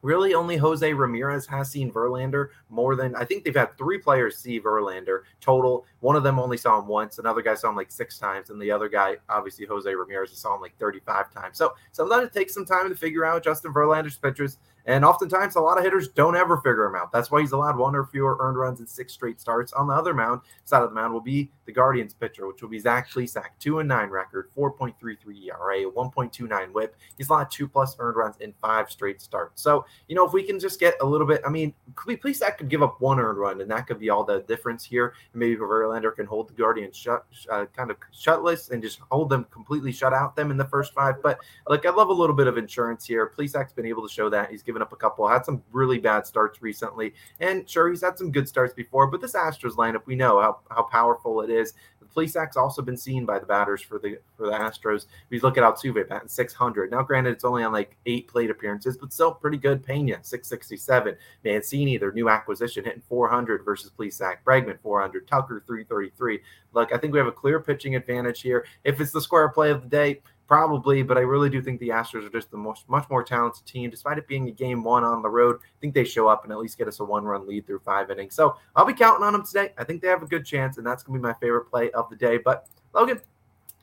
Really, 0.03 0.33
only 0.33 0.57
Jose 0.57 0.94
Ramirez 0.94 1.47
has 1.47 1.71
seen 1.71 1.89
Verlander 1.89 2.50
more 2.69 2.97
than 2.97 3.15
I 3.15 3.23
think 3.23 3.45
they've 3.45 3.55
had 3.55 3.77
three 3.77 3.97
players 3.97 4.38
see 4.38 4.59
Verlander 4.59 5.21
total. 5.39 5.85
One 6.01 6.17
of 6.17 6.23
them 6.23 6.39
only 6.39 6.57
saw 6.57 6.77
him 6.77 6.88
once. 6.88 7.19
Another 7.19 7.41
guy 7.41 7.55
saw 7.55 7.69
him 7.69 7.77
like 7.77 7.89
six 7.89 8.19
times, 8.19 8.50
and 8.50 8.61
the 8.61 8.69
other 8.69 8.89
guy, 8.89 9.15
obviously 9.29 9.65
Jose 9.65 9.89
Ramirez, 9.89 10.38
saw 10.38 10.55
him 10.55 10.61
like 10.61 10.77
35 10.77 11.33
times. 11.33 11.57
So 11.57 11.73
sometimes 11.94 12.27
it 12.27 12.33
takes 12.33 12.53
some 12.53 12.65
time 12.65 12.89
to 12.89 12.95
figure 12.95 13.23
out 13.23 13.45
Justin 13.45 13.73
Verlander's 13.73 14.17
pitches. 14.17 14.57
And 14.85 15.06
oftentimes, 15.06 15.56
a 15.56 15.62
lot 15.62 15.77
of 15.77 15.83
hitters 15.83 16.09
don't 16.09 16.35
ever 16.35 16.57
figure 16.57 16.85
him 16.85 16.95
out. 16.95 17.12
That's 17.12 17.31
why 17.31 17.41
he's 17.41 17.53
allowed 17.53 17.77
one 17.77 17.95
or 17.95 18.06
fewer 18.06 18.38
earned 18.39 18.57
runs 18.57 18.80
in 18.80 18.88
six 18.88 19.13
straight 19.13 19.39
starts. 19.39 19.71
On 19.74 19.88
the 19.88 19.94
other 19.94 20.13
mound, 20.13 20.41
side 20.65 20.83
of 20.83 20.89
the 20.89 20.95
mound, 20.95 21.13
will 21.13 21.21
be 21.21 21.50
the 21.65 21.71
Guardians 21.71 22.13
pitcher, 22.13 22.47
which 22.47 22.62
will 22.62 22.69
be 22.69 22.80
Zach 22.80 23.09
Plesac, 23.09 23.51
two 23.59 23.80
and 23.80 23.88
nine 23.88 24.09
record, 24.09 24.50
4.33 24.57 25.18
ERA, 25.47 25.91
1.29 25.91 26.74
WHIP. 26.74 26.95
He's 27.18 27.30
allowed 27.30 27.50
two 27.50 27.68
plus 27.68 27.95
earned 28.00 28.18
runs 28.18 28.35
in 28.41 28.53
five 28.62 28.89
straight 28.91 29.21
starts. 29.21 29.62
So 29.62 29.85
you 30.07 30.15
know, 30.15 30.25
if 30.25 30.33
we 30.33 30.44
can 30.44 30.59
just 30.59 30.80
get 30.80 30.95
a 31.01 31.06
little 31.06 31.27
bit, 31.27 31.41
I 31.45 31.50
mean, 31.50 31.74
could 31.95 32.21
Plesac 32.21 32.57
could 32.57 32.69
give 32.69 32.83
up 32.83 33.00
one 33.00 33.19
earned 33.19 33.38
run, 33.38 33.62
and 33.62 33.71
that 33.71 33.88
could 33.88 34.00
be 34.00 34.09
all 34.09 34.24
the 34.24 34.41
difference 34.41 34.83
here. 34.83 35.13
And 35.31 35.39
maybe 35.39 35.56
Verlander 35.56 36.15
can 36.15 36.25
hold 36.25 36.50
the 36.50 36.53
Guardians 36.53 36.95
shut, 36.97 37.25
uh, 37.50 37.65
kind 37.75 37.91
of 37.91 37.97
shutless, 38.12 38.69
and 38.69 38.81
just 38.81 39.00
hold 39.12 39.29
them 39.29 39.45
completely 39.51 39.91
shut 39.91 40.13
out 40.13 40.36
them 40.36 40.51
in 40.51 40.57
the 40.57 40.65
first 40.65 40.94
five. 40.94 41.21
But 41.21 41.39
like, 41.68 41.86
I 41.86 41.91
love 41.91 42.09
a 42.09 42.13
little 42.13 42.36
bit 42.36 42.47
of 42.47 42.57
insurance 42.57 43.06
here. 43.06 43.31
Plesac's 43.38 43.74
been 43.74 43.86
able 43.86 44.07
to 44.07 44.13
show 44.13 44.29
that 44.29 44.50
he's 44.50 44.63
given 44.63 44.73
up 44.81 44.94
a 44.94 44.96
couple, 44.96 45.28
had 45.28 45.46
some 45.46 45.64
really 45.72 46.00
bad 46.00 46.25
starts 46.25 46.62
recently. 46.62 47.14
And 47.40 47.70
sure, 47.70 47.90
he's 47.90 48.02
had 48.02 48.18
some 48.18 48.31
good 48.31 48.48
starts 48.48 48.74
before, 48.74 49.08
but 49.08 49.22
this 49.22 49.34
Astros 49.34 49.75
lineup, 49.75 50.06
we 50.06 50.16
know 50.16 50.42
how, 50.42 50.60
how 50.70 50.84
powerful 50.84 51.42
it 51.42 51.50
is. 51.50 51.74
The 52.00 52.06
Plesac's 52.08 52.58
also 52.58 52.81
been 52.81 52.98
seen 52.98 53.25
by 53.25 53.40
the 53.40 53.46
batters 53.46 53.81
for 53.81 53.98
the 54.00 54.20
for 54.36 54.48
the 54.48 54.54
Astros. 54.54 55.06
We 55.30 55.40
look 55.40 55.58
at 55.58 55.64
Altuve 55.64 56.08
batting 56.08 56.28
600. 56.28 56.92
Now, 56.92 57.02
granted, 57.02 57.31
it's 57.31 57.46
only 57.46 57.64
on 57.64 57.72
like 57.72 57.96
eight 58.06 58.28
plate 58.28 58.50
appearances, 58.50 58.98
but 58.98 59.14
still 59.14 59.34
pretty 59.34 59.58
good. 59.58 59.84
Pena 59.84 60.20
667. 60.22 61.16
Mancini, 61.44 61.98
their 61.98 62.12
new 62.12 62.30
acquisition, 62.30 62.84
hitting 62.84 63.04
400 63.08 63.64
versus 63.64 63.92
Plesac. 63.98 64.38
Bregman 64.46 64.80
400. 64.81 65.28
Tucker 65.28 65.64
333. 65.66 66.40
Look, 66.74 66.94
I 66.94 66.98
think 66.98 67.14
we 67.14 67.20
have 67.20 67.28
a 67.28 67.31
clear 67.31 67.60
pitching 67.60 67.96
advantage 67.96 68.42
here. 68.42 68.66
If 68.84 69.00
it's 69.00 69.12
the 69.12 69.22
square 69.22 69.50
play 69.50 69.72
of 69.72 69.84
the 69.84 69.90
day, 69.90 70.22
Probably, 70.53 71.01
but 71.01 71.17
I 71.17 71.21
really 71.21 71.50
do 71.50 71.63
think 71.63 71.79
the 71.79 71.89
Astros 71.89 72.27
are 72.27 72.29
just 72.29 72.51
the 72.51 72.57
most, 72.57 72.88
much 72.88 73.09
more 73.09 73.23
talented 73.23 73.65
team. 73.65 73.89
Despite 73.89 74.19
it 74.19 74.27
being 74.27 74.50
a 74.50 74.51
game 74.51 74.83
one 74.83 75.03
on 75.03 75.23
the 75.23 75.29
road, 75.29 75.55
I 75.55 75.79
think 75.81 75.95
they 75.95 76.03
show 76.03 76.27
up 76.27 76.44
and 76.44 76.53
at 76.53 76.59
least 76.59 76.77
get 76.77 76.88
us 76.88 77.00
a 77.00 77.03
one 77.03 77.23
run 77.23 77.47
lead 77.47 77.65
through 77.65 77.79
five 77.79 78.11
innings. 78.11 78.35
So 78.35 78.55
I'll 78.75 78.85
be 78.85 78.94
counting 78.94 79.23
on 79.23 79.33
them 79.33 79.44
today. 79.44 79.73
I 79.79 79.83
think 79.83 80.03
they 80.03 80.09
have 80.09 80.21
a 80.21 80.27
good 80.27 80.45
chance, 80.45 80.77
and 80.77 80.85
that's 80.85 81.01
going 81.01 81.17
to 81.17 81.19
be 81.19 81.27
my 81.27 81.33
favorite 81.41 81.71
play 81.71 81.89
of 81.89 82.07
the 82.11 82.15
day. 82.15 82.38
But 82.38 82.67
Logan, 82.94 83.19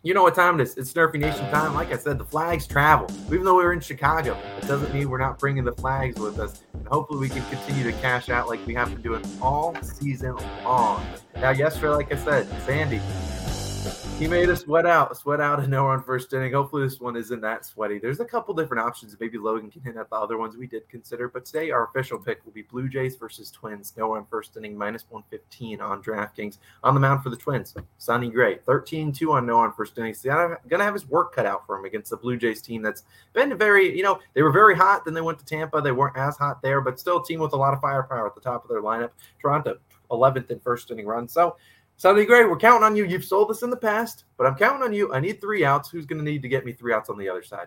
you 0.05 0.14
know 0.14 0.22
what 0.22 0.37
time 0.37 0.61
it 0.61 0.62
is. 0.62 0.76
It's 0.76 0.93
Snurfy 0.93 1.19
Nation 1.19 1.50
time. 1.50 1.75
Like 1.75 1.93
I 1.93 1.96
said, 1.96 2.19
the 2.19 2.25
flags 2.25 2.69
travel. 2.69 3.08
Even 3.26 3.43
though 3.43 3.56
we 3.56 3.64
are 3.64 3.72
in 3.72 3.81
Chicago, 3.81 4.38
it 4.62 4.69
doesn't 4.69 4.94
mean 4.94 5.11
we're 5.11 5.19
not 5.19 5.40
bringing 5.40 5.64
the 5.64 5.72
flags 5.72 6.20
with 6.20 6.38
us. 6.38 6.62
And 6.72 6.87
hopefully 6.87 7.19
we 7.19 7.31
can 7.31 7.44
continue 7.50 7.82
to 7.82 7.98
cash 8.00 8.29
out 8.29 8.48
like 8.48 8.65
we 8.65 8.74
have 8.74 8.93
been 8.93 9.03
doing 9.03 9.24
all 9.43 9.74
season 9.82 10.36
long. 10.62 11.05
Now, 11.34 11.50
yesterday, 11.50 11.89
like 11.89 12.12
I 12.12 12.17
said, 12.17 12.46
Sandy, 12.65 13.00
he 14.20 14.29
made 14.29 14.50
us 14.50 14.60
sweat 14.60 14.84
out, 14.84 15.17
sweat 15.17 15.41
out, 15.41 15.60
and 15.60 15.70
no 15.70 15.86
run 15.86 16.03
first 16.03 16.31
inning. 16.34 16.53
Hopefully, 16.53 16.82
this 16.82 17.00
one 17.00 17.17
isn't 17.17 17.41
that 17.41 17.65
sweaty. 17.65 17.98
There's 17.98 18.20
a 18.20 18.24
couple 18.27 18.53
different 18.53 18.82
options. 18.82 19.17
Maybe 19.19 19.39
Logan 19.39 19.70
can 19.70 19.81
hit 19.81 19.96
at 19.96 20.10
the 20.10 20.17
other 20.17 20.36
ones 20.36 20.58
we 20.58 20.67
did 20.67 20.86
consider, 20.91 21.27
but 21.27 21.46
today 21.46 21.70
our 21.70 21.86
official 21.86 22.19
pick 22.19 22.44
will 22.44 22.53
be 22.53 22.60
Blue 22.60 22.86
Jays 22.86 23.17
versus 23.17 23.50
Twins. 23.50 23.94
No 23.96 24.12
run 24.12 24.27
first 24.31 24.55
inning, 24.58 24.77
minus 24.77 25.06
115 25.08 25.81
on 25.81 26.03
DraftKings. 26.03 26.58
On 26.84 26.93
the 26.93 27.00
mound 27.00 27.22
for 27.22 27.31
the 27.31 27.36
Twins, 27.36 27.74
Sonny 27.96 28.29
Gray, 28.29 28.58
13 28.67 29.10
2 29.10 29.32
on 29.32 29.46
no 29.46 29.62
run 29.62 29.72
first 29.72 29.96
inning. 29.96 30.12
So 30.12 30.55
gonna 30.69 30.84
have 30.84 30.93
his 30.93 31.08
work 31.08 31.34
cut 31.34 31.46
out 31.46 31.67
for 31.67 31.79
him 31.79 31.86
against 31.86 32.10
the 32.10 32.19
Blue 32.19 32.36
Jays 32.36 32.60
team 32.60 32.82
that's 32.82 33.05
been 33.32 33.56
very, 33.56 33.96
you 33.96 34.03
know, 34.03 34.19
they 34.34 34.43
were 34.43 34.53
very 34.53 34.77
hot. 34.77 35.06
Then 35.06 35.15
they 35.15 35.22
went 35.22 35.39
to 35.39 35.46
Tampa. 35.46 35.81
They 35.81 35.93
weren't 35.93 36.19
as 36.19 36.36
hot 36.36 36.60
there, 36.60 36.82
but 36.82 37.00
still 37.00 37.22
a 37.22 37.24
team 37.24 37.41
with 37.41 37.55
a 37.55 37.56
lot 37.56 37.72
of 37.72 37.81
firepower 37.81 38.27
at 38.27 38.34
the 38.34 38.43
top 38.43 38.65
of 38.65 38.69
their 38.69 38.82
lineup. 38.82 39.12
Toronto, 39.41 39.79
11th 40.10 40.50
in 40.50 40.60
first 40.60 40.91
inning 40.91 41.06
run. 41.06 41.27
So 41.27 41.56
Sonny 42.01 42.25
Gray, 42.25 42.47
we're 42.47 42.57
counting 42.57 42.83
on 42.83 42.97
you. 42.97 43.05
You've 43.05 43.27
sold 43.27 43.51
us 43.51 43.63
in 43.63 43.69
the 43.69 43.77
past, 43.77 44.25
but 44.39 44.47
I'm 44.47 44.55
counting 44.55 44.83
on 44.83 44.95
you. 44.95 45.13
I 45.13 45.21
need 45.21 45.39
three 45.39 45.67
outs. 45.67 45.91
Who's 45.91 46.07
going 46.07 46.19
to 46.19 46.25
need 46.25 46.41
to 46.41 46.49
get 46.49 46.65
me 46.65 46.73
three 46.73 46.95
outs 46.95 47.11
on 47.11 47.19
the 47.19 47.29
other 47.29 47.43
side? 47.43 47.67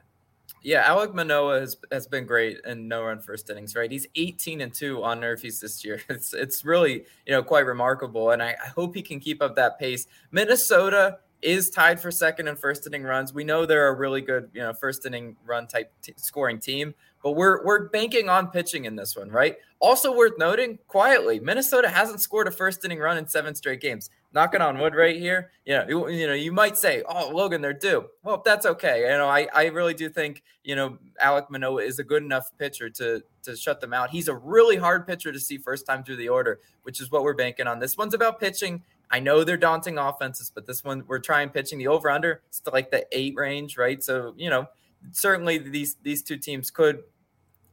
Yeah, 0.63 0.90
Alek 0.90 1.13
Manoah 1.13 1.60
has, 1.60 1.78
has 1.92 2.08
been 2.08 2.25
great 2.25 2.58
in 2.66 2.88
no 2.88 3.04
run 3.04 3.20
first 3.22 3.52
innings, 3.52 3.75
right? 3.75 3.92
He's 3.92 4.08
18 4.16 4.62
and 4.62 4.74
2 4.74 5.04
on 5.04 5.22
Nerfies 5.22 5.60
this 5.60 5.86
year. 5.86 6.02
It's 6.10 6.34
it's 6.34 6.66
really, 6.66 7.06
you 7.28 7.34
know, 7.34 7.44
quite 7.44 7.68
remarkable. 7.68 8.32
And 8.32 8.42
I, 8.42 8.56
I 8.60 8.70
hope 8.70 8.96
he 8.96 9.04
can 9.04 9.20
keep 9.20 9.40
up 9.40 9.56
that 9.56 9.78
pace. 9.78 10.08
Minnesota 10.32 11.20
is 11.44 11.70
tied 11.70 12.00
for 12.00 12.10
second 12.10 12.48
in 12.48 12.56
first 12.56 12.88
inning 12.88 13.04
runs. 13.04 13.34
We 13.34 13.44
know 13.44 13.66
they're 13.66 13.90
a 13.90 13.94
really 13.94 14.22
good, 14.22 14.50
you 14.54 14.62
know, 14.62 14.74
first 14.74 15.06
inning 15.06 15.36
run 15.46 15.68
type 15.68 15.92
t- 16.02 16.13
scoring 16.16 16.60
team, 16.60 16.96
but 17.22 17.34
we're 17.34 17.63
we're 17.66 17.90
banking 17.90 18.30
on 18.30 18.48
pitching 18.48 18.86
in 18.86 18.96
this 18.96 19.16
one, 19.16 19.30
right? 19.30 19.58
Also 19.80 20.16
worth 20.16 20.38
noting, 20.38 20.80
quietly, 20.88 21.40
Minnesota 21.40 21.90
hasn't 21.90 22.22
scored 22.22 22.48
a 22.48 22.52
first 22.52 22.84
inning 22.86 23.00
run 23.00 23.18
in 23.18 23.28
seven 23.28 23.54
straight 23.54 23.82
games. 23.82 24.10
Knocking 24.34 24.62
on 24.62 24.80
wood 24.80 24.96
right 24.96 25.16
here. 25.16 25.52
You 25.66 25.74
know, 25.74 25.86
you, 25.88 26.10
you 26.10 26.28
know, 26.28 26.34
you 26.34 26.52
might 26.52 26.75
say, 26.78 27.04
"Oh, 27.08 27.30
Logan, 27.30 27.62
they're 27.62 27.72
due." 27.72 28.10
Well, 28.24 28.42
that's 28.44 28.66
okay. 28.66 29.02
You 29.02 29.18
know, 29.18 29.28
I 29.28 29.48
I 29.54 29.66
really 29.68 29.94
do 29.94 30.10
think 30.10 30.42
you 30.63 30.75
know 30.75 30.98
Alek 31.24 31.50
Manoah 31.50 31.84
is 31.84 32.00
a 32.00 32.04
good 32.04 32.24
enough 32.24 32.50
pitcher 32.58 32.90
to 32.90 33.22
to 33.44 33.56
shut 33.56 33.80
them 33.80 33.94
out. 33.94 34.10
He's 34.10 34.28
a 34.28 34.36
really 34.36 34.78
hard 34.78 35.06
pitcher 35.06 35.32
to 35.32 35.40
see 35.40 35.58
first 35.58 35.86
time 35.86 36.04
through 36.04 36.18
the 36.18 36.30
order, 36.30 36.60
which 36.82 37.00
is 37.00 37.12
what 37.12 37.24
we're 37.24 37.36
banking 37.36 37.68
on. 37.68 37.80
This 37.80 37.96
one's 37.96 38.16
about 38.16 38.40
pitching 38.40 38.82
I 39.13 39.20
know 39.20 39.44
they're 39.44 39.58
daunting 39.58 40.00
offenses, 40.00 40.52
but 40.54 40.66
this 40.66 40.84
one 40.84 41.04
we're 41.08 41.20
trying 41.20 41.50
pitching 41.50 41.78
the 41.78 41.88
over 41.88 42.10
under. 42.10 42.42
It's 42.48 42.62
like 42.72 42.90
the 42.90 43.06
eight 43.12 43.36
range, 43.36 43.78
right? 43.78 44.02
So 44.04 44.34
you 44.38 44.50
know, 44.50 44.66
certainly 45.12 45.60
these 45.60 45.98
these 46.02 46.24
two 46.24 46.36
teams 46.36 46.72
could 46.72 47.04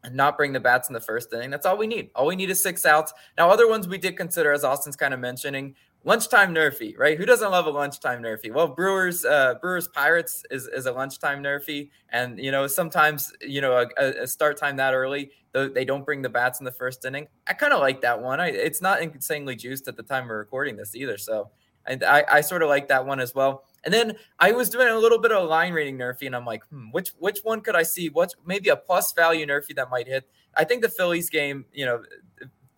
and 0.04 0.14
not 0.14 0.36
bring 0.36 0.52
the 0.52 0.60
bats 0.60 0.90
in 0.90 0.92
the 0.92 1.00
first 1.00 1.32
inning. 1.32 1.48
That's 1.48 1.64
all 1.64 1.78
we 1.78 1.86
need. 1.86 2.10
All 2.14 2.26
we 2.26 2.36
need 2.36 2.50
is 2.50 2.62
six 2.62 2.84
outs. 2.84 3.14
Now, 3.38 3.50
other 3.50 3.68
ones 3.68 3.88
we 3.88 3.96
did 3.96 4.18
consider, 4.18 4.52
as 4.52 4.64
Austin's 4.64 4.96
kind 4.96 5.14
of 5.14 5.20
mentioning, 5.20 5.74
lunchtime 6.04 6.54
nerfy, 6.54 6.96
right? 6.98 7.18
Who 7.18 7.26
doesn't 7.26 7.50
love 7.50 7.66
a 7.66 7.70
lunchtime 7.70 8.22
nerfy? 8.22 8.52
Well, 8.52 8.68
Brewers, 8.68 9.24
uh, 9.24 9.54
Brewers 9.60 9.88
Pirates 9.88 10.42
is, 10.50 10.66
is 10.68 10.86
a 10.86 10.92
lunchtime 10.92 11.42
nerfy, 11.42 11.90
and 12.10 12.38
you 12.38 12.50
know 12.50 12.66
sometimes 12.66 13.32
you 13.40 13.60
know 13.60 13.86
a, 13.98 14.22
a 14.22 14.26
start 14.26 14.56
time 14.56 14.76
that 14.76 14.94
early, 14.94 15.30
they 15.52 15.84
don't 15.84 16.04
bring 16.04 16.22
the 16.22 16.28
bats 16.28 16.60
in 16.60 16.64
the 16.64 16.72
first 16.72 17.04
inning. 17.04 17.28
I 17.46 17.52
kind 17.52 17.72
of 17.72 17.80
like 17.80 18.00
that 18.02 18.20
one. 18.20 18.40
I, 18.40 18.48
it's 18.48 18.82
not 18.82 19.02
insanely 19.02 19.56
juiced 19.56 19.88
at 19.88 19.96
the 19.96 20.02
time 20.02 20.28
we're 20.28 20.38
recording 20.38 20.76
this 20.76 20.94
either, 20.94 21.18
so 21.18 21.50
and 21.86 22.04
I, 22.04 22.24
I 22.30 22.40
sort 22.40 22.62
of 22.62 22.68
like 22.68 22.88
that 22.88 23.06
one 23.06 23.20
as 23.20 23.34
well. 23.34 23.64
And 23.84 23.94
then 23.94 24.16
I 24.38 24.52
was 24.52 24.68
doing 24.68 24.88
a 24.88 24.98
little 24.98 25.18
bit 25.18 25.32
of 25.32 25.48
line 25.48 25.72
rating 25.72 25.96
nerfy, 25.96 26.26
and 26.26 26.36
I'm 26.36 26.44
like, 26.44 26.64
hmm, 26.66 26.90
which 26.92 27.10
which 27.18 27.40
one 27.42 27.60
could 27.60 27.76
I 27.76 27.82
see? 27.82 28.08
What's 28.08 28.34
maybe 28.46 28.68
a 28.68 28.76
plus 28.76 29.12
value 29.12 29.46
nerfy 29.46 29.74
that 29.76 29.90
might 29.90 30.06
hit? 30.06 30.28
I 30.54 30.64
think 30.64 30.82
the 30.82 30.88
Phillies 30.88 31.30
game, 31.30 31.64
you 31.72 31.86
know, 31.86 32.02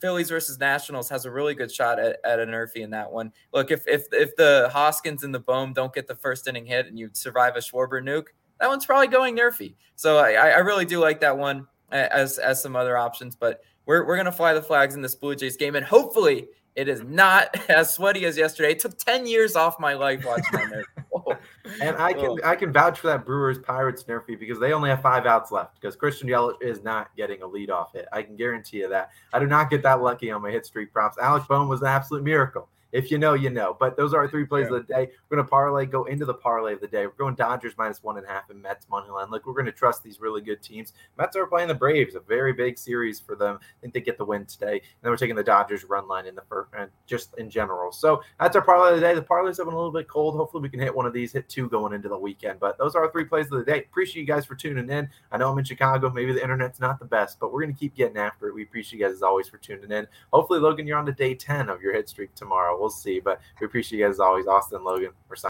Phillies 0.03 0.29
versus 0.29 0.59
Nationals 0.59 1.09
has 1.09 1.27
a 1.27 1.31
really 1.31 1.55
good 1.55 1.71
shot 1.71 2.01
at, 2.01 2.19
at 2.25 2.41
a 2.41 2.45
nerfy 2.45 2.79
in 2.79 2.91
that 2.91 3.11
one. 3.11 3.33
Look, 3.55 3.71
if 3.71 3.87
if 3.87 4.07
if 4.11 4.35
the 4.35 4.69
Hoskins 4.73 5.23
and 5.23 5.33
the 5.33 5.39
Bohm 5.39 5.73
don't 5.73 5.95
get 5.95 6.09
the 6.09 6.17
first 6.17 6.49
inning 6.49 6.67
hit 6.67 6.87
and 6.87 6.99
you 6.99 7.09
survive 7.13 7.55
a 7.55 7.61
Schwarber 7.61 8.03
nuke, 8.03 8.27
that 8.59 8.69
one's 8.69 8.85
probably 8.85 9.07
going 9.07 9.37
nerfy. 9.37 9.75
So 9.95 10.19
I, 10.19 10.33
I 10.33 10.59
really 10.59 10.85
do 10.85 10.99
like 10.99 11.21
that 11.21 11.39
one 11.39 11.69
as 11.93 12.39
as 12.39 12.61
some 12.61 12.75
other 12.75 12.99
options. 12.99 13.37
But 13.37 13.63
we're 13.87 14.05
we're 14.05 14.17
gonna 14.17 14.33
fly 14.33 14.53
the 14.55 14.61
flags 14.61 14.97
in 14.97 15.03
this 15.03 15.15
Blue 15.15 15.37
Jays 15.37 15.57
game, 15.57 15.77
and 15.77 15.87
hopefully 15.87 16.49
it 16.75 16.89
is 16.89 17.03
not 17.05 17.55
as 17.71 17.95
sweaty 17.95 18.25
as 18.25 18.37
yesterday. 18.37 18.73
It 18.73 18.81
took 18.81 18.99
10 18.99 19.27
years 19.27 19.55
off 19.55 19.79
my 19.79 19.95
life 19.95 20.25
watching 20.25 20.69
that. 20.71 20.85
And 21.81 21.97
I 21.97 22.13
can 22.13 22.39
I 22.45 22.57
can 22.57 22.73
vouch 22.73 23.01
for 23.01 23.07
that 23.09 23.25
Brewers 23.25 23.59
Pirates 23.59 24.05
nerfy 24.05 24.39
because 24.39 24.59
they 24.59 24.73
only 24.73 24.91
have 24.91 25.03
five 25.03 25.27
outs 25.27 25.53
left 25.53 25.81
because 25.81 25.97
Christian 25.97 26.29
Yelich 26.29 26.61
is 26.61 26.83
not 26.83 27.15
getting 27.17 27.43
a 27.43 27.47
leadoff 27.47 27.93
hit. 27.93 28.07
I 28.13 28.23
can 28.23 28.37
guarantee 28.37 28.79
you 28.79 28.89
that. 28.89 29.11
I 29.33 29.39
do 29.39 29.47
not 29.47 29.71
get 29.71 29.83
that 29.83 30.03
lucky 30.03 30.31
on 30.31 30.43
my 30.43 30.51
hit 30.51 30.67
streak 30.67 30.93
props. 30.93 31.17
Alex 31.19 31.47
Bohm 31.47 31.69
was 31.69 31.81
an 31.81 31.89
absolute 31.89 32.25
miracle. 32.25 32.69
If 32.93 33.11
you 33.11 33.19
know, 33.19 33.35
you 33.35 33.51
know. 33.51 33.77
But 33.79 33.97
those 33.97 34.15
are 34.15 34.21
our 34.21 34.29
three 34.29 34.45
plays 34.45 34.69
yeah. 34.71 34.77
of 34.77 34.87
the 34.87 34.93
day. 34.93 35.11
We're 35.29 35.37
going 35.37 35.47
to 35.47 35.51
parlay, 35.51 35.87
go 35.87 36.05
into 36.05 36.25
the 36.25 36.35
parlay 36.35 36.75
of 36.75 36.81
the 36.81 36.87
day. 36.87 37.07
We're 37.07 37.13
going 37.13 37.35
Dodgers 37.35 37.75
minus 37.77 38.03
one 38.03 38.19
and 38.19 38.27
a 38.27 38.29
half 38.29 38.51
and 38.51 38.61
Mets 38.63 38.89
money 38.89 39.09
line. 39.11 39.31
Look, 39.31 39.47
we're 39.47 39.55
going 39.55 39.67
to 39.67 39.73
trust 39.73 40.03
these 40.03 40.21
really 40.21 40.41
good 40.41 40.63
teams. 40.63 40.93
Mets 41.19 41.37
are 41.37 41.47
playing 41.47 41.69
the 41.69 41.75
Braves, 41.75 42.15
a 42.15 42.21
very 42.21 42.53
big 42.53 42.79
series 42.79 43.19
for 43.19 43.35
them. 43.35 43.59
I 43.63 43.81
think 43.81 43.95
they 43.95 44.01
get 44.01 44.19
the 44.19 44.25
win 44.25 44.47
today. 44.47 44.75
And 44.75 45.03
then 45.03 45.11
we're 45.11 45.17
taking 45.17 45.37
the 45.37 45.43
Dodgers 45.43 45.85
run 45.85 46.07
line 46.07 46.27
in 46.27 46.35
the 46.35 46.43
first, 46.43 46.71
and 46.75 46.85
uh, 46.85 46.87
just 47.07 47.37
in 47.39 47.51
general. 47.51 47.93
So 47.93 48.23
that's 48.39 48.57
our 48.57 48.63
parlay 48.63 48.91
of 48.91 48.97
the 48.97 49.01
day. 49.01 49.15
The 49.15 49.23
parlay's 49.23 49.57
have 49.57 49.67
been 49.67 49.75
a 49.75 49.77
little 49.77 49.93
bit 49.93 50.09
cold. 50.09 50.35
Hopefully, 50.37 50.63
we 50.63 50.69
can 50.69 50.81
hit 50.81 50.95
one 50.95 51.07
of 51.07 51.13
these, 51.13 51.33
hit 51.33 51.49
two 51.49 51.69
going 51.69 51.93
into 51.93 52.09
the 52.09 52.19
weekend. 52.19 52.61
But 52.61 52.79
those 52.79 52.95
are 52.95 53.05
our 53.05 53.11
three 53.11 53.25
plays 53.25 53.47
of 53.47 53.59
the 53.59 53.65
day. 53.65 53.79
Appreciate 53.79 54.23
you 54.23 54.27
guys 54.27 54.45
for 54.45 54.55
tuning 54.55 54.91
in. 54.91 55.09
I 55.31 55.39
know 55.39 55.51
I'm 55.51 55.59
in 55.59 55.65
Chicago. 55.65 56.11
Maybe 56.11 56.33
the 56.33 56.43
internet's 56.43 56.81
not 56.81 56.99
the 56.99 57.05
best, 57.05 57.41
but 57.41 57.53
we're 57.53 57.63
going 57.63 57.75
to 57.75 57.79
keep 57.79 57.95
getting 57.95 58.17
after 58.17 58.49
it. 58.49 58.55
We 58.55 58.63
appreciate 58.63 58.99
you 58.99 59.07
guys 59.07 59.15
as 59.15 59.23
always 59.23 59.49
for 59.49 59.59
tuning 59.59 59.91
in. 59.91 60.07
Hopefully, 60.33 60.61
Logan, 60.61 60.87
you're 60.87 60.99
on 60.99 61.07
to 61.07 61.13
day 61.13 61.35
10 61.35 61.69
of 61.69 61.81
your 61.81 61.93
hit 61.93 62.09
streak 62.09 62.35
tomorrow. 62.35 62.82
We'll 62.83 62.91
see. 62.91 63.21
But 63.21 63.41
we 63.61 63.67
appreciate 63.67 63.99
you 64.01 64.05
guys 64.05 64.17
as 64.17 64.21
always. 64.21 64.47
Austin, 64.47 64.85
Logan, 64.85 65.13
we're 65.29 65.37
signing. 65.37 65.41